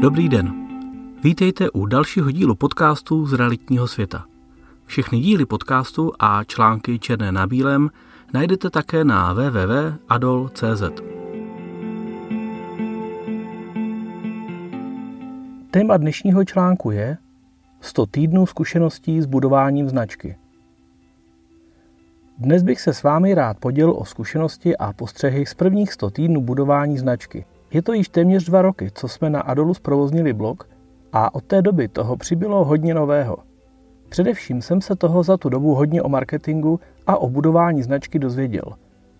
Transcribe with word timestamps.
Dobrý 0.00 0.28
den. 0.28 0.52
Vítejte 1.22 1.70
u 1.70 1.86
dalšího 1.86 2.30
dílu 2.30 2.54
podcastu 2.54 3.26
z 3.26 3.32
realitního 3.32 3.88
světa. 3.88 4.24
Všechny 4.86 5.20
díly 5.20 5.46
podcastu 5.46 6.12
a 6.18 6.44
články 6.44 6.98
černé 6.98 7.32
na 7.32 7.46
bílém 7.46 7.90
najdete 8.34 8.70
také 8.70 9.04
na 9.04 9.32
www.adol.cz. 9.32 10.82
Téma 15.70 15.96
dnešního 15.96 16.44
článku 16.44 16.90
je 16.90 17.18
100 17.80 18.06
týdnů 18.06 18.46
zkušeností 18.46 19.22
s 19.22 19.26
budováním 19.26 19.88
značky. 19.88 20.36
Dnes 22.38 22.62
bych 22.62 22.80
se 22.80 22.94
s 22.94 23.02
vámi 23.02 23.34
rád 23.34 23.58
podělil 23.58 23.94
o 23.98 24.04
zkušenosti 24.04 24.76
a 24.76 24.92
postřehy 24.92 25.46
z 25.46 25.54
prvních 25.54 25.92
100 25.92 26.10
týdnů 26.10 26.40
budování 26.40 26.98
značky. 26.98 27.44
Je 27.76 27.82
to 27.82 27.92
již 27.92 28.08
téměř 28.08 28.44
dva 28.44 28.62
roky, 28.62 28.90
co 28.94 29.08
jsme 29.08 29.30
na 29.30 29.40
Adolu 29.40 29.74
zprovoznili 29.74 30.32
blog 30.32 30.68
a 31.12 31.34
od 31.34 31.44
té 31.44 31.62
doby 31.62 31.88
toho 31.88 32.16
přibylo 32.16 32.64
hodně 32.64 32.94
nového. 32.94 33.36
Především 34.08 34.62
jsem 34.62 34.80
se 34.80 34.96
toho 34.96 35.22
za 35.22 35.36
tu 35.36 35.48
dobu 35.48 35.74
hodně 35.74 36.02
o 36.02 36.08
marketingu 36.08 36.80
a 37.06 37.16
o 37.16 37.30
budování 37.30 37.82
značky 37.82 38.18
dozvěděl. 38.18 38.62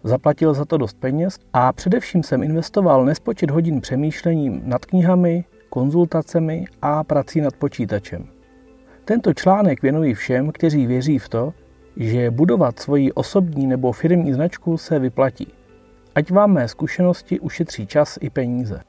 Zaplatil 0.05 0.55
za 0.55 0.65
to 0.65 0.77
dost 0.77 1.01
peněz 1.01 1.39
a 1.53 1.73
především 1.73 2.23
jsem 2.23 2.43
investoval 2.43 3.05
nespočet 3.05 3.51
hodin 3.51 3.81
přemýšlením 3.81 4.63
nad 4.65 4.85
knihami, 4.85 5.45
konzultacemi 5.71 6.65
a 6.83 7.05
prací 7.05 7.41
nad 7.41 7.57
počítačem. 7.57 8.27
Tento 9.05 9.35
článek 9.35 9.83
věnuji 9.83 10.15
všem, 10.15 10.53
kteří 10.53 10.87
věří 10.87 11.19
v 11.19 11.29
to, 11.29 11.53
že 11.97 12.31
budovat 12.31 12.79
svoji 12.79 13.13
osobní 13.13 13.67
nebo 13.67 13.93
firmní 13.93 14.33
značku 14.33 14.77
se 14.77 14.99
vyplatí. 14.99 15.53
Ať 16.17 16.31
vám 16.31 16.53
mé 16.53 16.69
zkušenosti 16.69 17.41
ušetří 17.41 17.87
čas 17.87 18.19
i 18.21 18.31
peníze. 18.31 18.81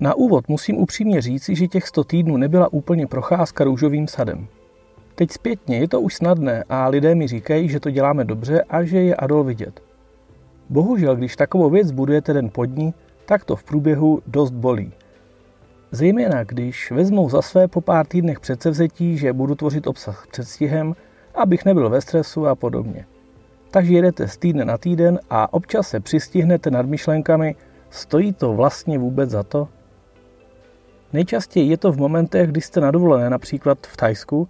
Na 0.00 0.14
úvod 0.14 0.48
musím 0.48 0.78
upřímně 0.78 1.20
říci, 1.20 1.54
že 1.54 1.68
těch 1.68 1.88
100 1.88 2.04
týdnů 2.04 2.36
nebyla 2.36 2.72
úplně 2.72 3.06
procházka 3.06 3.64
růžovým 3.64 4.08
sadem. 4.08 4.46
Teď 5.14 5.30
zpětně 5.30 5.78
je 5.78 5.88
to 5.88 6.00
už 6.00 6.14
snadné 6.14 6.64
a 6.68 6.88
lidé 6.88 7.14
mi 7.14 7.26
říkají, 7.26 7.68
že 7.68 7.80
to 7.80 7.90
děláme 7.90 8.24
dobře 8.24 8.62
a 8.62 8.84
že 8.84 8.98
je 8.98 9.14
Adol 9.14 9.44
vidět. 9.44 9.80
Bohužel, 10.70 11.16
když 11.16 11.36
takovou 11.36 11.70
věc 11.70 11.90
budujete 11.90 12.32
den 12.32 12.50
pod 12.50 12.64
ní, 12.64 12.94
tak 13.26 13.44
to 13.44 13.56
v 13.56 13.64
průběhu 13.64 14.22
dost 14.26 14.50
bolí. 14.50 14.92
Zejména 15.90 16.44
když 16.44 16.90
vezmou 16.90 17.28
za 17.30 17.42
své 17.42 17.68
po 17.68 17.80
pár 17.80 18.06
týdnech 18.06 18.40
předsevzetí, 18.40 19.18
že 19.18 19.32
budu 19.32 19.54
tvořit 19.54 19.86
obsah 19.86 20.26
předstihem, 20.30 20.94
abych 21.34 21.64
nebyl 21.64 21.90
ve 21.90 22.00
stresu 22.00 22.46
a 22.46 22.54
podobně. 22.54 23.06
Takže 23.70 23.92
jedete 23.94 24.28
z 24.28 24.36
týdne 24.36 24.64
na 24.64 24.78
týden 24.78 25.20
a 25.30 25.52
občas 25.52 25.88
se 25.88 26.00
přistihnete 26.00 26.70
nad 26.70 26.86
myšlenkami, 26.86 27.56
stojí 27.90 28.32
to 28.32 28.52
vlastně 28.52 28.98
vůbec 28.98 29.30
za 29.30 29.42
to? 29.42 29.68
Nejčastěji 31.12 31.70
je 31.70 31.76
to 31.76 31.92
v 31.92 31.96
momentech, 31.96 32.50
kdy 32.50 32.60
jste 32.60 32.80
na 32.80 32.90
dovolené, 32.90 33.30
například 33.30 33.86
v 33.86 33.96
Tajsku, 33.96 34.48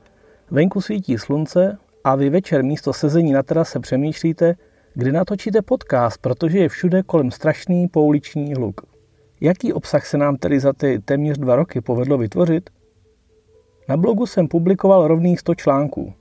venku 0.51 0.81
svítí 0.81 1.19
slunce 1.19 1.79
a 2.05 2.15
vy 2.15 2.31
večer 2.31 2.65
místo 2.65 2.93
sezení 2.93 3.33
na 3.33 3.43
terase 3.43 3.81
přemýšlíte, 3.81 4.55
kdy 4.95 5.13
natočíte 5.13 5.63
podcast, 5.63 6.21
protože 6.21 6.59
je 6.59 6.69
všude 6.69 7.03
kolem 7.03 7.31
strašný 7.31 7.89
pouliční 7.89 8.55
hluk. 8.55 8.81
Jaký 9.41 9.73
obsah 9.73 10.07
se 10.07 10.19
nám 10.19 10.37
tedy 10.37 10.61
za 10.61 10.73
ty 10.73 10.99
téměř 10.99 11.39
dva 11.39 11.57
roky 11.57 11.81
povedlo 11.81 12.19
vytvořit? 12.19 12.71
Na 13.89 13.97
blogu 13.97 14.27
jsem 14.27 14.49
publikoval 14.49 15.09
rovných 15.09 15.41
100 15.41 15.55
článků. 15.55 16.15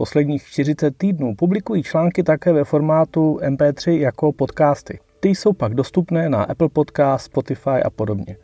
Posledních 0.00 0.42
40 0.44 0.96
týdnů 0.96 1.34
publikují 1.34 1.82
články 1.82 2.22
také 2.22 2.52
ve 2.52 2.64
formátu 2.64 3.38
MP3 3.42 3.90
jako 3.90 4.32
podcasty. 4.32 4.98
Ty 5.20 5.28
jsou 5.28 5.52
pak 5.52 5.74
dostupné 5.74 6.28
na 6.28 6.42
Apple 6.42 6.68
Podcast, 6.68 7.24
Spotify 7.24 7.82
a 7.84 7.90
podobně. 7.90 8.36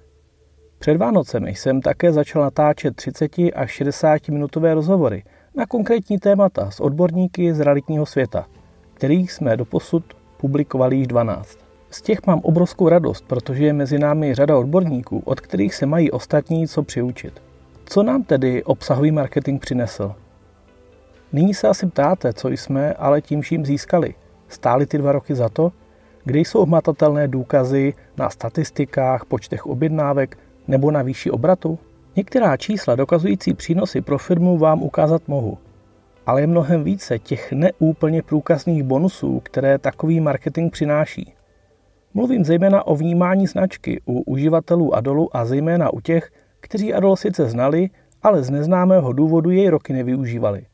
Před 0.78 0.96
Vánocemi 0.96 1.50
jsem 1.50 1.80
také 1.80 2.12
začal 2.12 2.42
natáčet 2.42 2.96
30 2.96 3.32
až 3.54 3.70
60 3.70 4.28
minutové 4.28 4.74
rozhovory 4.74 5.24
na 5.54 5.66
konkrétní 5.66 6.18
témata 6.18 6.70
s 6.70 6.80
odborníky 6.80 7.54
z 7.54 7.60
realitního 7.60 8.06
světa, 8.06 8.46
kterých 8.94 9.32
jsme 9.32 9.56
doposud 9.56 10.04
publikovali 10.36 10.96
již 10.96 11.06
12. 11.06 11.58
Z 11.90 12.02
těch 12.02 12.26
mám 12.26 12.40
obrovskou 12.42 12.88
radost, 12.88 13.24
protože 13.26 13.64
je 13.64 13.72
mezi 13.72 13.98
námi 13.98 14.34
řada 14.34 14.58
odborníků, 14.58 15.22
od 15.24 15.40
kterých 15.40 15.74
se 15.74 15.86
mají 15.86 16.10
ostatní 16.10 16.68
co 16.68 16.82
přiučit. 16.82 17.42
Co 17.86 18.02
nám 18.02 18.22
tedy 18.22 18.64
obsahový 18.64 19.10
marketing 19.10 19.60
přinesl? 19.60 20.14
Nyní 21.32 21.54
se 21.54 21.68
asi 21.68 21.86
ptáte, 21.86 22.32
co 22.32 22.48
jsme 22.48 22.94
ale 22.94 23.20
tím 23.20 23.40
vším 23.40 23.66
získali. 23.66 24.14
Stály 24.48 24.86
ty 24.86 24.98
dva 24.98 25.12
roky 25.12 25.34
za 25.34 25.48
to? 25.48 25.72
Kde 26.24 26.38
jsou 26.38 26.64
hmatatelné 26.64 27.28
důkazy 27.28 27.94
na 28.16 28.30
statistikách, 28.30 29.24
počtech 29.24 29.66
objednávek 29.66 30.38
nebo 30.68 30.90
na 30.90 31.02
výši 31.02 31.30
obratu? 31.30 31.78
Některá 32.16 32.56
čísla 32.56 32.94
dokazující 32.94 33.54
přínosy 33.54 34.00
pro 34.00 34.18
firmu 34.18 34.58
vám 34.58 34.82
ukázat 34.82 35.28
mohu, 35.28 35.58
ale 36.26 36.40
je 36.40 36.46
mnohem 36.46 36.84
více 36.84 37.18
těch 37.18 37.52
neúplně 37.52 38.22
průkazných 38.22 38.82
bonusů, 38.82 39.40
které 39.40 39.78
takový 39.78 40.20
marketing 40.20 40.72
přináší. 40.72 41.34
Mluvím 42.14 42.44
zejména 42.44 42.86
o 42.86 42.96
vnímání 42.96 43.46
značky 43.46 44.00
u 44.06 44.20
uživatelů 44.20 44.94
Adolu 44.94 45.36
a 45.36 45.44
zejména 45.44 45.92
u 45.92 46.00
těch, 46.00 46.30
kteří 46.60 46.94
Adol 46.94 47.16
sice 47.16 47.48
znali, 47.48 47.90
ale 48.22 48.42
z 48.42 48.50
neznámého 48.50 49.12
důvodu 49.12 49.50
jej 49.50 49.68
roky 49.68 49.92
nevyužívali. 49.92 50.66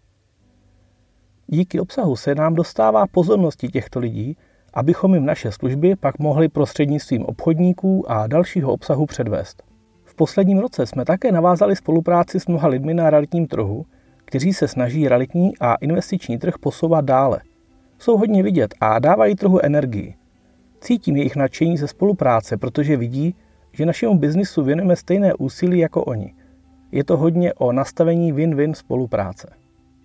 Díky 1.55 1.81
obsahu 1.81 2.17
se 2.17 2.35
nám 2.35 2.55
dostává 2.55 3.07
pozornosti 3.07 3.69
těchto 3.69 3.99
lidí, 3.99 4.37
abychom 4.75 5.15
jim 5.15 5.27
naše 5.27 5.53
služby 5.53 5.97
pak 5.97 6.19
mohli 6.19 6.49
prostřednictvím 6.49 7.25
obchodníků 7.25 8.11
a 8.11 8.27
dalšího 8.27 8.73
obsahu 8.73 9.07
předvést. 9.07 9.62
V 10.05 10.15
posledním 10.15 10.59
roce 10.59 10.87
jsme 10.87 11.05
také 11.05 11.33
navázali 11.33 11.77
spolupráci 11.77 12.41
s 12.41 12.47
mnoha 12.47 12.69
lidmi 12.69 12.95
na 12.95 13.11
realitním 13.11 13.47
trhu, 13.47 13.87
kteří 14.25 14.53
se 14.53 14.69
snaží 14.69 15.09
realitní 15.09 15.53
a 15.61 15.75
investiční 15.75 16.39
trh 16.39 16.55
posouvat 16.61 17.05
dále. 17.05 17.41
Jsou 17.99 18.17
hodně 18.17 18.43
vidět 18.43 18.75
a 18.81 18.99
dávají 18.99 19.35
trhu 19.35 19.65
energii. 19.65 20.15
Cítím 20.81 21.17
jejich 21.17 21.37
nadšení 21.37 21.77
ze 21.77 21.89
spolupráce, 21.89 22.57
protože 22.57 22.97
vidí, 22.97 23.35
že 23.73 23.87
našemu 23.87 24.19
biznisu 24.19 24.62
věnujeme 24.62 24.97
stejné 24.97 25.35
úsilí 25.35 25.79
jako 25.79 26.05
oni. 26.05 26.35
Je 26.93 27.05
to 27.05 27.17
hodně 27.17 27.55
o 27.55 27.73
nastavení 27.73 28.33
win-win 28.33 28.73
spolupráce. 28.73 29.62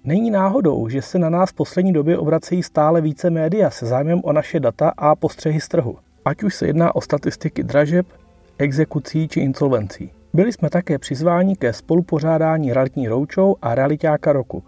Není 0.07 0.31
náhodou, 0.31 0.90
že 0.90 1.01
se 1.01 1.19
na 1.19 1.29
nás 1.29 1.50
v 1.50 1.53
poslední 1.53 1.94
době 1.94 2.18
obracejí 2.18 2.63
stále 2.63 3.01
více 3.01 3.29
média 3.29 3.69
se 3.69 3.85
zájmem 3.85 4.22
o 4.23 4.34
naše 4.34 4.59
data 4.59 4.94
a 4.97 5.16
postřehy 5.16 5.62
z 5.62 5.68
trhu, 5.68 5.97
ať 6.25 6.44
už 6.44 6.56
se 6.56 6.68
jedná 6.68 6.95
o 6.95 7.01
statistiky 7.01 7.63
dražeb, 7.63 8.07
exekucí 8.57 9.28
či 9.28 9.40
insolvencí. 9.40 10.12
Byli 10.34 10.53
jsme 10.53 10.69
také 10.69 11.00
přizváni 11.00 11.56
ke 11.56 11.73
spolupořádání 11.73 12.73
realitní 12.73 13.07
roučou 13.07 13.56
a 13.62 13.75
realitáka 13.75 14.34
roku. 14.34 14.63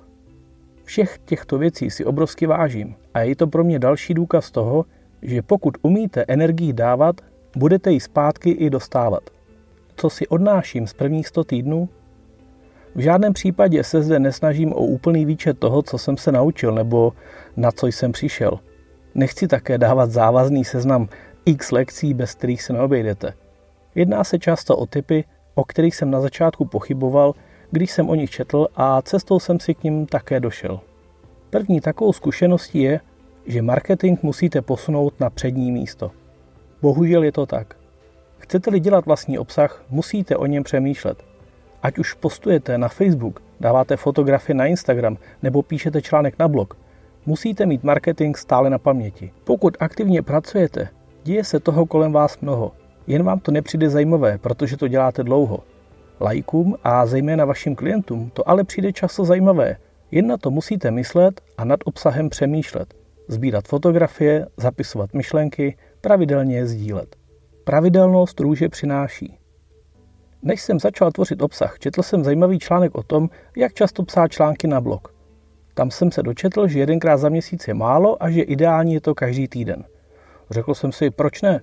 Všech 0.84 1.20
těchto 1.26 1.58
věcí 1.58 1.90
si 1.90 2.06
obrovsky 2.06 2.46
vážím 2.46 2.96
a 3.14 3.20
je 3.20 3.36
to 3.36 3.48
pro 3.48 3.64
mě 3.64 3.80
další 3.80 4.14
důkaz 4.14 4.52
toho, 4.52 4.86
že 5.22 5.42
pokud 5.42 5.78
umíte 5.82 6.26
energii 6.28 6.74
dávat, 6.74 7.22
budete 7.56 7.92
ji 7.92 8.00
zpátky 8.00 8.50
i 8.50 8.70
dostávat. 8.70 9.24
Co 9.96 10.10
si 10.10 10.28
odnáším 10.28 10.88
z 10.88 10.94
prvních 10.94 11.28
100 11.28 11.44
týdnů? 11.44 11.90
V 13.00 13.02
žádném 13.02 13.34
případě 13.34 13.84
se 13.84 14.02
zde 14.02 14.20
nesnažím 14.20 14.74
o 14.74 14.76
úplný 14.76 15.26
výčet 15.26 15.60
toho, 15.60 15.82
co 15.82 15.98
jsem 15.98 16.18
se 16.18 16.32
naučil 16.32 16.72
nebo 16.72 17.14
na 17.58 17.72
co 17.72 17.88
jsem 17.88 18.12
přišel. 18.12 18.60
Nechci 19.16 19.48
také 19.48 19.78
dávat 19.78 20.12
závazný 20.12 20.66
seznam 20.66 21.10
x 21.46 21.72
lekcí, 21.72 22.14
bez 22.14 22.34
kterých 22.34 22.62
se 22.62 22.74
neobejdete. 22.74 23.34
Jedná 23.96 24.24
se 24.24 24.40
často 24.40 24.78
o 24.78 24.86
typy, 24.86 25.24
o 25.56 25.64
kterých 25.64 25.96
jsem 25.96 26.12
na 26.12 26.22
začátku 26.22 26.66
pochyboval, 26.66 27.34
když 27.72 27.92
jsem 27.92 28.10
o 28.10 28.16
nich 28.16 28.30
četl 28.30 28.68
a 28.76 29.02
cestou 29.02 29.40
jsem 29.40 29.60
si 29.60 29.74
k 29.74 29.84
ním 29.84 30.06
také 30.06 30.40
došel. 30.40 30.80
První 31.50 31.82
takovou 31.82 32.14
zkušeností 32.14 32.80
je, 32.80 33.00
že 33.46 33.62
marketing 33.62 34.20
musíte 34.22 34.62
posunout 34.62 35.20
na 35.20 35.30
přední 35.30 35.72
místo. 35.72 36.12
Bohužel 36.82 37.24
je 37.24 37.32
to 37.32 37.46
tak. 37.46 37.76
Chcete-li 38.38 38.80
dělat 38.80 39.06
vlastní 39.06 39.40
obsah, 39.40 39.84
musíte 39.90 40.36
o 40.36 40.46
něm 40.46 40.64
přemýšlet. 40.64 41.29
Ať 41.84 42.00
už 42.00 42.14
postujete 42.14 42.78
na 42.78 42.88
Facebook, 42.88 43.42
dáváte 43.60 43.98
fotografie 43.98 44.56
na 44.56 44.66
Instagram 44.66 45.18
nebo 45.44 45.64
píšete 45.64 46.02
článek 46.02 46.40
na 46.40 46.48
blog, 46.48 46.78
musíte 47.26 47.66
mít 47.66 47.84
marketing 47.84 48.38
stále 48.38 48.70
na 48.70 48.78
paměti. 48.78 49.32
Pokud 49.44 49.78
aktivně 49.80 50.22
pracujete, 50.22 50.90
děje 51.24 51.44
se 51.44 51.60
toho 51.60 51.86
kolem 51.86 52.12
vás 52.12 52.40
mnoho. 52.40 52.72
Jen 53.08 53.24
vám 53.24 53.40
to 53.40 53.52
nepřijde 53.52 53.90
zajímavé, 53.90 54.38
protože 54.38 54.78
to 54.78 54.88
děláte 54.88 55.24
dlouho. 55.24 55.60
Lajkům 56.22 56.78
a 56.84 57.06
zejména 57.06 57.46
vašim 57.46 57.76
klientům 57.76 58.30
to 58.34 58.50
ale 58.50 58.64
přijde 58.64 58.94
často 58.94 59.26
zajímavé. 59.26 59.76
Jen 60.12 60.28
na 60.28 60.38
to 60.38 60.52
musíte 60.52 60.92
myslet 60.92 61.42
a 61.58 61.66
nad 61.66 61.80
obsahem 61.86 62.30
přemýšlet. 62.30 62.94
Sbírat 63.28 63.68
fotografie, 63.68 64.48
zapisovat 64.58 65.14
myšlenky, 65.14 65.78
pravidelně 66.02 66.56
je 66.56 66.68
sdílet. 66.68 67.16
Pravidelnost 67.64 68.40
růže 68.40 68.70
přináší. 68.70 69.39
Než 70.42 70.62
jsem 70.62 70.80
začal 70.80 71.12
tvořit 71.12 71.42
obsah, 71.42 71.80
četl 71.80 72.04
jsem 72.04 72.24
zajímavý 72.24 72.60
článek 72.60 72.96
o 72.96 73.04
tom, 73.04 73.30
jak 73.58 73.74
často 73.74 74.04
psát 74.04 74.28
články 74.28 74.68
na 74.68 74.82
blog. 74.82 75.14
Tam 75.74 75.92
jsem 75.92 76.12
se 76.12 76.24
dočetl, 76.24 76.68
že 76.68 76.80
jedenkrát 76.80 77.18
za 77.18 77.30
měsíc 77.30 77.68
je 77.68 77.74
málo 77.74 78.24
a 78.24 78.30
že 78.30 78.42
ideální 78.42 78.94
je 78.94 79.02
to 79.02 79.16
každý 79.16 79.48
týden. 79.48 79.84
Řekl 80.50 80.74
jsem 80.74 80.92
si, 80.92 81.10
proč 81.10 81.42
ne? 81.42 81.62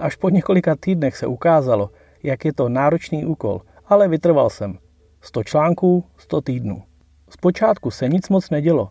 Až 0.00 0.16
po 0.16 0.28
několika 0.28 0.76
týdnech 0.76 1.16
se 1.16 1.26
ukázalo, 1.26 1.90
jak 2.22 2.44
je 2.44 2.52
to 2.52 2.68
náročný 2.68 3.24
úkol, 3.24 3.60
ale 3.86 4.08
vytrval 4.08 4.50
jsem. 4.50 4.78
100 5.20 5.44
článků, 5.44 6.04
100 6.16 6.40
týdnů. 6.40 6.82
Zpočátku 7.30 7.90
se 7.90 8.08
nic 8.08 8.28
moc 8.28 8.50
nedělo, 8.50 8.88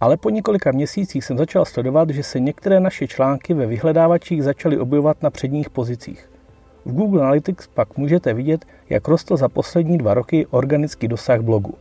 ale 0.00 0.16
po 0.16 0.30
několika 0.30 0.72
měsících 0.72 1.24
jsem 1.24 1.38
začal 1.38 1.64
sledovat, 1.64 2.10
že 2.10 2.22
se 2.22 2.40
některé 2.40 2.80
naše 2.80 3.06
články 3.06 3.54
ve 3.54 3.66
vyhledávačích 3.66 4.42
začaly 4.42 4.78
objevovat 4.78 5.22
na 5.22 5.30
předních 5.30 5.70
pozicích. 5.70 6.30
V 6.88 6.92
Google 6.92 7.22
Analytics 7.22 7.66
pak 7.66 7.96
můžete 7.96 8.34
vidět, 8.34 8.64
jak 8.90 9.08
rostl 9.08 9.36
za 9.36 9.48
poslední 9.48 9.98
dva 9.98 10.14
roky 10.14 10.46
organický 10.50 11.08
dosah 11.08 11.40
blogu. 11.40 11.74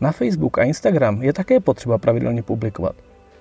Na 0.00 0.12
Facebook 0.12 0.58
a 0.58 0.62
Instagram 0.62 1.22
je 1.22 1.32
také 1.32 1.60
potřeba 1.60 1.98
pravidelně 1.98 2.42
publikovat. 2.42 2.96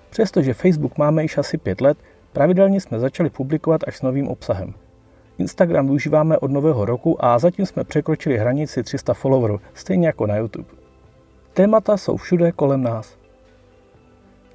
Přestože 0.10 0.54
Facebook 0.54 0.98
máme 0.98 1.22
již 1.22 1.38
asi 1.38 1.58
pět 1.58 1.82
let, 1.82 1.98
pravidelně 2.34 2.82
jsme 2.82 3.00
začali 3.00 3.30
publikovat 3.30 3.82
až 3.88 3.98
s 3.98 4.02
novým 4.02 4.28
obsahem. 4.28 4.74
Instagram 5.38 5.86
využíváme 5.86 6.38
od 6.38 6.52
nového 6.52 6.86
roku 6.86 7.26
a 7.26 7.40
zatím 7.40 7.66
jsme 7.66 7.84
překročili 7.84 8.38
hranici 8.38 8.84
300 8.84 9.14
followerů, 9.14 9.60
stejně 9.74 10.08
jako 10.08 10.28
na 10.28 10.38
YouTube. 10.38 10.70
Témata 11.54 11.98
jsou 11.98 12.18
všude 12.18 12.52
kolem 12.52 12.84
nás. 12.84 13.18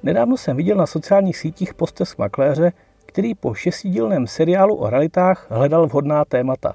Nedávno 0.03 0.37
jsem 0.37 0.57
viděl 0.57 0.77
na 0.77 0.85
sociálních 0.85 1.37
sítích 1.37 1.73
postesk 1.73 2.17
makléře, 2.17 2.71
který 3.17 3.35
po 3.35 3.53
šestidílném 3.53 4.27
seriálu 4.27 4.75
o 4.75 4.89
realitách 4.89 5.47
hledal 5.49 5.87
vhodná 5.87 6.25
témata. 6.25 6.73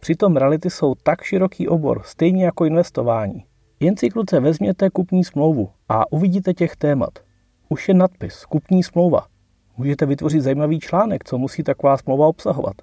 Přitom 0.00 0.36
reality 0.36 0.70
jsou 0.70 0.94
tak 0.94 1.22
široký 1.22 1.68
obor, 1.68 2.02
stejně 2.04 2.44
jako 2.44 2.64
investování. 2.64 3.44
Jen 3.80 3.96
si 3.96 4.10
kluce 4.10 4.40
vezměte 4.40 4.90
kupní 4.90 5.24
smlouvu 5.24 5.70
a 5.88 6.12
uvidíte 6.12 6.54
těch 6.54 6.76
témat. 6.76 7.10
Už 7.68 7.88
je 7.88 7.94
nadpis, 7.94 8.44
kupní 8.44 8.82
smlouva. 8.82 9.26
Můžete 9.76 10.06
vytvořit 10.06 10.40
zajímavý 10.40 10.80
článek, 10.80 11.24
co 11.24 11.38
musí 11.38 11.62
taková 11.62 11.96
smlouva 11.96 12.26
obsahovat. 12.26 12.74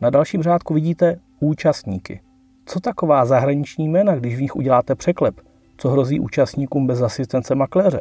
Na 0.00 0.10
dalším 0.10 0.42
řádku 0.42 0.74
vidíte 0.74 1.20
účastníky. 1.40 2.20
Co 2.66 2.80
taková 2.80 3.24
zahraniční 3.24 3.88
jména, 3.88 4.16
když 4.16 4.36
v 4.36 4.42
nich 4.42 4.56
uděláte 4.56 4.94
překlep? 4.94 5.34
Co 5.76 5.88
hrozí 5.90 6.20
účastníkům 6.20 6.86
bez 6.86 7.02
asistence 7.02 7.54
makléře? 7.54 8.00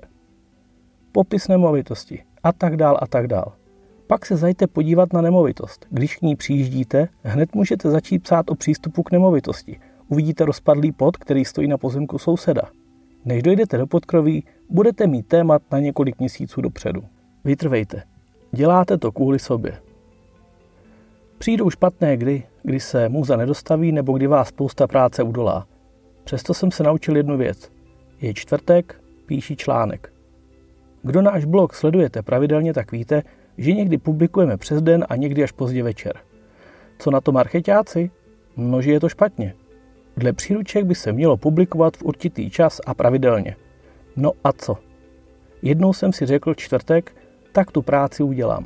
Popis 1.12 1.48
nemovitosti 1.48 2.24
a 2.44 2.52
tak 2.52 2.78
dál 2.78 2.98
a 3.02 3.08
tak 3.08 3.28
dál. 3.28 3.61
Pak 4.12 4.26
se 4.26 4.38
zajte 4.38 4.68
podívat 4.68 5.14
na 5.14 5.22
nemovitost. 5.22 5.86
Když 5.90 6.16
k 6.18 6.22
ní 6.22 6.36
přijíždíte, 6.36 7.08
hned 7.24 7.56
můžete 7.56 7.90
začít 7.90 8.24
psát 8.24 8.50
o 8.50 8.56
přístupu 8.56 9.04
k 9.04 9.12
nemovitosti. 9.12 9.80
Uvidíte 10.08 10.46
rozpadlý 10.46 10.92
pod, 10.92 11.18
který 11.18 11.46
stojí 11.46 11.68
na 11.68 11.78
pozemku 11.78 12.18
souseda. 12.18 12.62
Než 13.26 13.44
dojdete 13.44 13.78
do 13.78 13.88
podkroví, 13.88 14.46
budete 14.70 15.08
mít 15.08 15.28
témat 15.28 15.62
na 15.72 15.80
několik 15.80 16.20
měsíců 16.20 16.62
dopředu. 16.62 17.04
Vytrvejte. 17.44 18.04
Děláte 18.52 18.98
to 18.98 19.12
kvůli 19.12 19.40
sobě. 19.40 19.78
Přijdou 21.38 21.70
špatné 21.70 22.18
kdy, 22.18 22.44
kdy 22.64 22.80
se 22.80 23.10
muza 23.10 23.36
nedostaví 23.36 23.92
nebo 23.92 24.14
kdy 24.14 24.28
vás 24.28 24.48
spousta 24.48 24.88
práce 24.88 25.24
udolá. 25.24 25.68
Přesto 26.24 26.54
jsem 26.54 26.72
se 26.72 26.84
naučil 26.84 27.18
jednu 27.18 27.38
věc. 27.38 27.72
Je 28.22 28.34
čtvrtek, 28.34 29.02
píši 29.26 29.56
článek. 29.56 30.14
Kdo 31.04 31.22
náš 31.22 31.46
blog 31.46 31.74
sledujete 31.74 32.22
pravidelně, 32.22 32.74
tak 32.74 32.92
víte, 32.92 33.24
že 33.62 33.72
někdy 33.74 33.98
publikujeme 33.98 34.58
přes 34.58 34.82
den 34.82 35.06
a 35.10 35.16
někdy 35.16 35.44
až 35.44 35.52
pozdě 35.52 35.84
večer. 35.84 36.14
Co 37.00 37.12
na 37.12 37.22
to 37.22 37.32
marketáci? 37.32 38.12
No, 38.58 38.82
že 38.82 38.92
je 38.92 39.00
to 39.00 39.10
špatně. 39.10 39.54
Dle 40.18 40.34
příruček 40.34 40.86
by 40.86 40.96
se 40.96 41.14
mělo 41.14 41.38
publikovat 41.38 41.98
v 41.98 42.04
určitý 42.04 42.50
čas 42.50 42.82
a 42.86 42.94
pravidelně. 42.94 43.56
No 44.16 44.32
a 44.44 44.54
co? 44.54 44.78
Jednou 45.62 45.94
jsem 45.94 46.14
si 46.14 46.26
řekl 46.26 46.54
čtvrtek, 46.54 47.16
tak 47.52 47.72
tu 47.72 47.82
práci 47.82 48.24
udělám. 48.24 48.66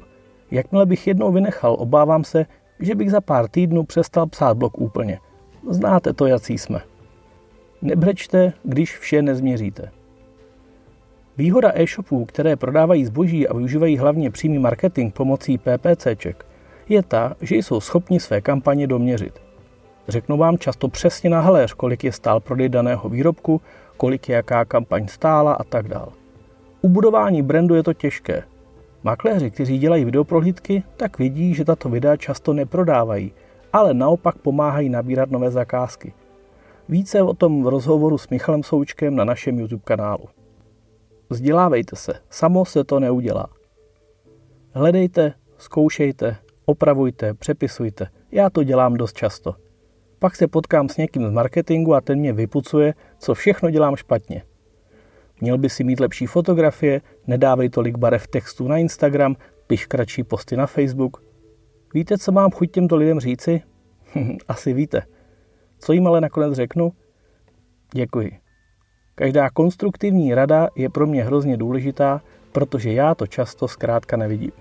Jakmile 0.52 0.86
bych 0.86 1.08
jednou 1.08 1.32
vynechal, 1.32 1.76
obávám 1.80 2.24
se, 2.24 2.46
že 2.80 2.96
bych 2.96 3.12
za 3.12 3.22
pár 3.22 3.48
týdnů 3.48 3.84
přestal 3.84 4.28
psát 4.28 4.58
blog 4.58 4.78
úplně. 4.78 5.20
Znáte 5.70 6.14
to, 6.14 6.28
jací 6.28 6.58
jsme. 6.58 6.82
Nebrečte, 7.82 8.54
když 8.64 8.98
vše 8.98 9.22
nezměříte. 9.22 9.92
Výhoda 11.38 11.72
e-shopů, 11.76 12.26
které 12.26 12.56
prodávají 12.56 13.06
zboží 13.06 13.48
a 13.48 13.54
využívají 13.54 13.98
hlavně 13.98 14.32
přímý 14.32 14.60
marketing 14.60 15.14
pomocí 15.14 15.58
PPCček, 15.58 16.46
je 16.90 17.04
ta, 17.04 17.36
že 17.42 17.56
jsou 17.56 17.80
schopni 17.80 18.20
své 18.20 18.42
kampaně 18.42 18.88
doměřit. 18.88 19.42
Řeknu 20.08 20.38
vám 20.38 20.58
často 20.58 20.88
přesně 20.88 21.30
na 21.30 21.42
haléř, 21.42 21.74
kolik 21.74 22.04
je 22.04 22.12
stál 22.12 22.40
prodej 22.40 22.70
daného 22.70 23.10
výrobku, 23.10 23.62
kolik 23.98 24.30
je 24.30 24.36
jaká 24.36 24.66
kampaň 24.66 25.08
stála 25.08 25.54
a 25.54 25.64
tak 25.64 25.88
dál. 25.88 26.14
U 26.82 26.90
budování 26.90 27.42
brandu 27.42 27.76
je 27.76 27.84
to 27.84 27.94
těžké. 27.94 28.44
Makléři, 29.04 29.52
kteří 29.52 29.78
dělají 29.78 30.06
videoprohlídky, 30.06 30.84
tak 30.98 31.20
vidí, 31.20 31.54
že 31.54 31.66
tato 31.66 31.90
videa 31.90 32.18
často 32.18 32.54
neprodávají, 32.54 33.32
ale 33.74 33.94
naopak 33.94 34.38
pomáhají 34.38 34.90
nabírat 34.90 35.32
nové 35.32 35.52
zakázky. 35.52 36.14
Více 36.90 37.22
o 37.22 37.34
tom 37.34 37.64
v 37.64 37.68
rozhovoru 37.68 38.18
s 38.18 38.30
Michalem 38.30 38.64
Součkem 38.64 39.16
na 39.16 39.24
našem 39.24 39.60
YouTube 39.60 39.84
kanálu. 39.86 40.26
Vzdělávejte 41.30 41.95
se, 41.95 42.13
samo 42.30 42.66
se 42.66 42.83
to 42.83 43.00
neudělá. 43.00 43.48
Hledejte, 44.72 45.33
zkoušejte, 45.57 46.38
opravujte, 46.66 47.33
přepisujte. 47.33 48.07
Já 48.31 48.50
to 48.50 48.63
dělám 48.63 48.94
dost 48.94 49.18
často. 49.18 49.56
Pak 50.19 50.36
se 50.36 50.48
potkám 50.48 50.89
s 50.89 50.98
někým 50.98 51.27
z 51.27 51.31
marketingu 51.31 51.94
a 51.94 52.01
ten 52.01 52.19
mě 52.19 52.33
vypucuje, 52.33 52.94
co 53.19 53.33
všechno 53.33 53.69
dělám 53.69 53.95
špatně. 53.95 54.44
Měl 55.42 55.57
by 55.57 55.69
si 55.69 55.83
mít 55.83 56.00
lepší 56.00 56.25
fotografie, 56.25 57.01
nedávej 57.27 57.69
tolik 57.69 57.98
barev 57.98 58.27
textů 58.27 58.68
na 58.68 58.77
Instagram, 58.77 59.36
piš 59.68 59.86
kratší 59.86 60.24
posty 60.24 60.57
na 60.57 60.68
Facebook. 60.68 61.24
Víte, 61.94 62.18
co 62.18 62.31
mám 62.31 62.51
chuť 62.51 62.72
těmto 62.72 62.95
lidem 62.95 63.19
říci? 63.19 63.62
Asi 64.48 64.74
víte. 64.74 65.01
Co 65.80 65.94
jim 65.94 66.07
ale 66.07 66.22
nakonec 66.22 66.54
řeknu? 66.54 66.92
Děkuji. 67.94 68.45
Každá 69.18 69.50
konstruktivní 69.50 70.34
rada 70.34 70.70
je 70.76 70.90
pro 70.90 71.08
mě 71.08 71.24
hrozně 71.24 71.58
důležitá, 71.58 72.22
protože 72.52 72.94
já 72.94 73.16
to 73.16 73.28
často 73.28 73.68
zkrátka 73.68 74.18
nevidím. 74.18 74.52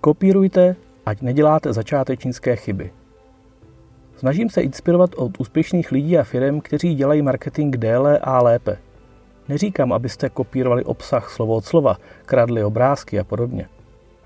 Kopírujte, 0.00 0.76
ať 1.06 1.22
neděláte 1.22 1.72
začátečnické 1.72 2.56
chyby. 2.56 2.92
Snažím 4.16 4.50
se 4.50 4.62
inspirovat 4.62 5.10
od 5.16 5.40
úspěšných 5.40 5.92
lidí 5.92 6.18
a 6.18 6.22
firm, 6.24 6.60
kteří 6.60 6.94
dělají 6.94 7.22
marketing 7.22 7.76
déle 7.76 8.18
a 8.18 8.42
lépe. 8.42 8.78
Neříkám, 9.48 9.92
abyste 9.92 10.28
kopírovali 10.28 10.84
obsah 10.84 11.30
slovo 11.30 11.54
od 11.54 11.64
slova, 11.64 11.96
kradli 12.26 12.64
obrázky 12.64 13.20
a 13.20 13.24
podobně. 13.24 13.68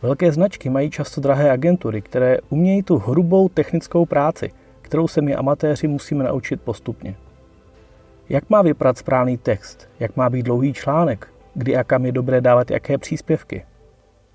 Velké 0.02 0.32
značky 0.32 0.70
mají 0.70 0.90
často 0.90 1.20
drahé 1.20 1.50
agentury, 1.50 2.02
které 2.02 2.38
umějí 2.50 2.82
tu 2.82 2.98
hrubou 2.98 3.48
technickou 3.48 4.06
práci, 4.06 4.50
kterou 4.82 5.08
se 5.08 5.20
my 5.20 5.34
amatéři 5.34 5.88
musíme 5.88 6.24
naučit 6.24 6.62
postupně. 6.62 7.16
Jak 8.28 8.50
má 8.50 8.62
vypadat 8.62 8.98
správný 8.98 9.38
text? 9.38 9.88
Jak 10.00 10.16
má 10.16 10.30
být 10.30 10.42
dlouhý 10.42 10.72
článek? 10.72 11.28
Kdy 11.54 11.76
a 11.76 11.84
kam 11.84 12.06
je 12.06 12.12
dobré 12.12 12.40
dávat 12.40 12.70
jaké 12.70 12.98
příspěvky? 12.98 13.64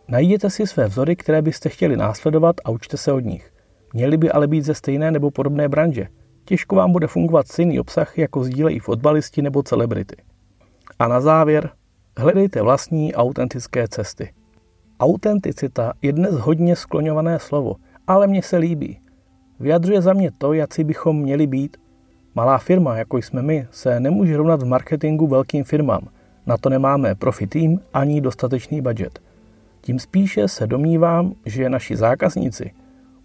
Najděte 0.08 0.50
si 0.50 0.68
své 0.68 0.88
vzory, 0.88 1.16
které 1.16 1.42
byste 1.42 1.70
chtěli 1.70 1.98
následovat 1.98 2.56
a 2.66 2.70
učte 2.70 2.98
se 2.98 3.12
od 3.12 3.20
nich. 3.20 3.54
Měli 3.94 4.18
by 4.18 4.32
ale 4.32 4.48
být 4.48 4.62
ze 4.62 4.74
stejné 4.74 5.12
nebo 5.12 5.32
podobné 5.32 5.70
branže. 5.70 6.08
Těžko 6.46 6.76
vám 6.76 6.92
bude 6.92 7.08
fungovat 7.08 7.48
stejný 7.48 7.80
obsah, 7.80 8.18
jako 8.18 8.44
sdílejí 8.44 8.80
fotbalisti 8.80 9.42
nebo 9.42 9.64
celebrity. 9.64 10.16
A 11.00 11.08
na 11.08 11.22
závěr, 11.22 11.70
hledejte 12.18 12.62
vlastní 12.62 13.16
autentické 13.16 13.88
cesty. 13.88 14.34
Autenticita 15.00 15.94
je 16.02 16.14
dnes 16.14 16.36
hodně 16.36 16.76
skloňované 16.76 17.40
slovo, 17.40 17.76
ale 18.08 18.28
mně 18.28 18.44
se 18.44 18.58
líbí. 18.58 19.00
Vyjadřuje 19.60 20.02
za 20.02 20.14
mě 20.14 20.32
to, 20.38 20.54
jací 20.54 20.84
bychom 20.84 21.20
měli 21.22 21.48
být 21.48 21.78
Malá 22.38 22.58
firma, 22.58 22.98
jako 22.98 23.18
jsme 23.18 23.42
my, 23.42 23.68
se 23.72 24.00
nemůže 24.00 24.38
rovnat 24.38 24.62
v 24.62 24.66
marketingu 24.66 25.28
velkým 25.28 25.64
firmám. 25.64 26.08
Na 26.46 26.58
to 26.58 26.70
nemáme 26.70 27.16
profi 27.16 27.48
tým 27.48 27.82
ani 27.94 28.22
dostatečný 28.22 28.82
budget. 28.82 29.20
Tím 29.82 30.00
spíše 30.00 30.48
se 30.48 30.68
domnívám, 30.68 31.34
že 31.46 31.70
naši 31.70 31.96
zákazníci, 31.96 32.72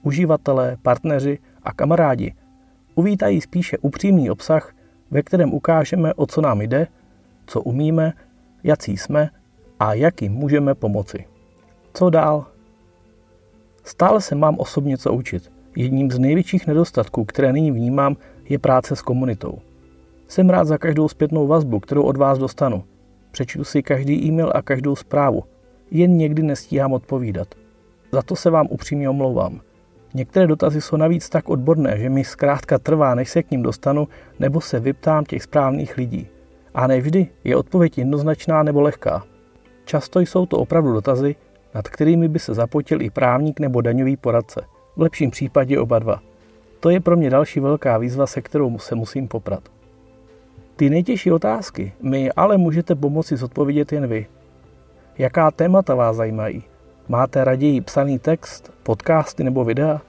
uživatelé, 0.03 0.77
partneři 0.83 1.39
a 1.63 1.73
kamarádi 1.73 2.35
uvítají 2.95 3.41
spíše 3.41 3.79
upřímný 3.79 4.31
obsah, 4.31 4.73
ve 5.11 5.23
kterém 5.23 5.55
ukážeme, 5.55 6.15
o 6.15 6.27
co 6.27 6.41
nám 6.41 6.61
jde, 6.61 6.87
co 7.47 7.61
umíme, 7.61 8.13
jací 8.65 8.97
jsme 8.97 9.31
a 9.81 9.95
jak 9.95 10.23
jim 10.23 10.33
můžeme 10.33 10.75
pomoci. 10.75 11.25
Co 11.95 12.11
dál? 12.11 12.47
Stále 13.85 14.21
se 14.21 14.35
mám 14.35 14.59
osobně 14.59 14.99
co 14.99 15.13
učit. 15.13 15.53
Jedním 15.77 16.11
z 16.11 16.19
největších 16.19 16.67
nedostatků, 16.67 17.25
které 17.25 17.53
nyní 17.53 17.71
vnímám, 17.71 18.17
je 18.49 18.59
práce 18.59 18.97
s 18.97 19.03
komunitou. 19.03 19.59
Jsem 20.29 20.51
rád 20.51 20.65
za 20.65 20.79
každou 20.79 21.09
zpětnou 21.09 21.47
vazbu, 21.47 21.81
kterou 21.81 22.03
od 22.03 22.17
vás 22.17 22.39
dostanu. 22.39 22.85
Přečtu 23.31 23.65
si 23.65 23.83
každý 23.83 24.25
e-mail 24.25 24.53
a 24.55 24.63
každou 24.63 24.97
zprávu. 24.97 25.45
Jen 25.91 26.17
někdy 26.17 26.43
nestíhám 26.43 26.93
odpovídat. 26.93 27.55
Za 28.13 28.23
to 28.23 28.37
se 28.37 28.51
vám 28.51 28.67
upřímně 28.71 29.09
omlouvám. 29.09 29.61
Některé 30.15 30.47
dotazy 30.47 30.81
jsou 30.81 30.97
navíc 30.97 31.29
tak 31.29 31.49
odborné, 31.49 31.99
že 31.99 32.11
mi 32.11 32.25
zkrátka 32.25 32.79
trvá, 32.79 33.15
než 33.15 33.31
se 33.31 33.43
k 33.43 33.51
ním 33.51 33.63
dostanu, 33.63 34.09
nebo 34.39 34.61
se 34.61 34.81
vyptám 34.81 35.25
těch 35.25 35.43
správných 35.43 35.97
lidí. 35.97 36.29
A 36.75 36.87
nevždy 36.87 37.29
je 37.45 37.57
odpověď 37.57 37.99
jednoznačná 37.99 38.63
nebo 38.63 38.81
lehká. 38.81 39.25
Často 39.85 40.21
jsou 40.21 40.47
to 40.47 40.59
opravdu 40.59 40.93
dotazy, 40.93 41.37
nad 41.75 41.89
kterými 41.89 42.29
by 42.29 42.39
se 42.39 42.55
zapotil 42.55 43.03
i 43.03 43.11
právník 43.11 43.61
nebo 43.61 43.81
daňový 43.81 44.17
poradce. 44.17 44.65
V 44.97 45.01
lepším 45.01 45.31
případě 45.31 45.79
oba 45.79 45.99
dva. 45.99 46.32
To 46.83 46.91
je 46.91 47.01
pro 47.01 47.17
mě 47.17 47.31
další 47.31 47.61
velká 47.61 47.99
výzva, 47.99 48.27
se 48.27 48.43
kterou 48.43 48.79
se 48.79 48.95
musím 48.95 49.29
poprat. 49.29 49.63
Ty 50.77 50.91
nejtěžší 50.91 51.33
otázky 51.33 51.93
mi 52.01 52.33
ale 52.33 52.59
můžete 52.59 52.95
pomoci 52.95 53.37
zodpovědět 53.37 53.93
jen 53.93 54.07
vy. 54.07 54.27
Jaká 55.19 55.51
témata 55.51 55.95
vás 55.95 56.17
zajímají? 56.17 56.63
Máte 57.09 57.45
raději 57.45 57.81
psaný 57.81 58.19
text, 58.19 58.73
podcasty 58.83 59.45
nebo 59.45 59.65
videa? 59.65 60.01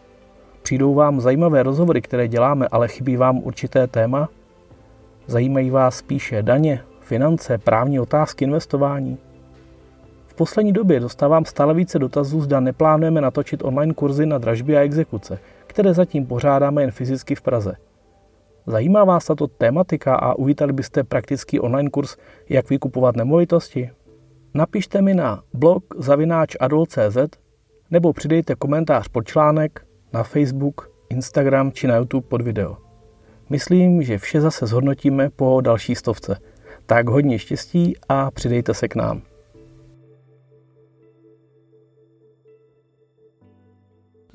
Přijdou 0.61 0.93
vám 0.93 1.21
zajímavé 1.21 1.63
rozhovory, 1.63 2.01
které 2.01 2.27
děláme, 2.27 2.67
ale 2.71 2.87
chybí 2.87 3.17
vám 3.17 3.37
určité 3.37 3.87
téma? 3.87 4.29
Zajímají 5.27 5.69
vás 5.69 5.97
spíše 5.97 6.43
daně, 6.43 6.81
finance, 6.99 7.57
právní 7.57 7.99
otázky, 7.99 8.45
investování? 8.45 9.17
V 10.27 10.33
poslední 10.33 10.73
době 10.73 10.99
dostávám 10.99 11.45
stále 11.45 11.73
více 11.73 11.99
dotazů, 11.99 12.41
zda 12.41 12.59
neplánujeme 12.59 13.21
natočit 13.21 13.63
online 13.63 13.93
kurzy 13.93 14.25
na 14.25 14.37
dražby 14.37 14.77
a 14.77 14.81
exekuce, 14.81 15.39
které 15.73 15.93
zatím 15.93 16.25
pořádáme 16.25 16.81
jen 16.81 16.91
fyzicky 16.91 17.35
v 17.35 17.41
Praze. 17.41 17.73
Zajímá 18.67 19.03
vás 19.03 19.25
tato 19.25 19.47
tématika 19.47 20.15
a 20.15 20.33
uvítali 20.33 20.73
byste 20.73 21.03
praktický 21.03 21.59
online 21.59 21.89
kurz, 21.89 22.17
jak 22.49 22.69
vykupovat 22.69 23.15
nemovitosti? 23.15 23.89
Napište 24.53 25.01
mi 25.01 25.13
na 25.13 25.43
blog 25.53 25.83
zavináč 25.97 26.55
adol.cz 26.59 27.17
nebo 27.91 28.13
přidejte 28.13 28.55
komentář 28.55 29.07
pod 29.07 29.27
článek 29.27 29.85
na 30.13 30.23
Facebook, 30.23 30.89
Instagram 31.09 31.71
či 31.71 31.87
na 31.87 31.95
YouTube 31.95 32.27
pod 32.27 32.41
video. 32.41 32.77
Myslím, 33.49 34.01
že 34.01 34.17
vše 34.17 34.41
zase 34.41 34.65
zhodnotíme 34.65 35.29
po 35.29 35.61
další 35.61 35.95
stovce. 35.95 36.37
Tak 36.85 37.09
hodně 37.09 37.39
štěstí 37.39 37.95
a 38.09 38.31
přidejte 38.31 38.73
se 38.73 38.87
k 38.87 38.95
nám. 38.95 39.32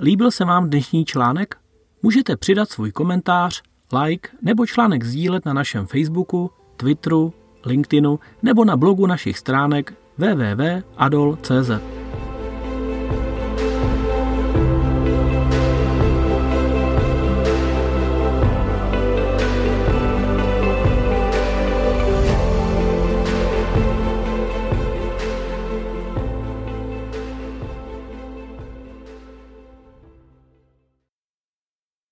Líbil 0.02 0.30
se 0.30 0.44
vám 0.44 0.70
dnešní 0.70 1.04
článek? 1.04 1.56
Můžete 2.02 2.36
přidat 2.36 2.70
svůj 2.70 2.92
komentář, 2.92 3.62
like 4.02 4.28
nebo 4.42 4.66
článek 4.66 5.04
sdílet 5.04 5.44
na 5.44 5.52
našem 5.52 5.86
Facebooku, 5.86 6.50
Twitteru, 6.76 7.34
LinkedInu 7.64 8.18
nebo 8.42 8.64
na 8.64 8.76
blogu 8.76 9.06
našich 9.06 9.38
stránek 9.38 9.94
www.adol.cz. 10.18 11.97